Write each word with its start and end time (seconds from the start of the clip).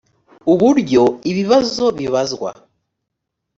uburyo 0.51 1.03
ibibazo 1.31 1.85
bibazwa 1.99 2.49